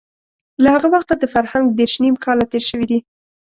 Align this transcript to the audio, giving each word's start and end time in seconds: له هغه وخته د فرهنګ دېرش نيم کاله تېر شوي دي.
له 0.63 0.69
هغه 0.75 0.87
وخته 0.95 1.13
د 1.17 1.23
فرهنګ 1.33 1.65
دېرش 1.77 1.93
نيم 2.03 2.15
کاله 2.25 2.43
تېر 2.51 2.63
شوي 2.69 2.85
دي. 2.91 2.99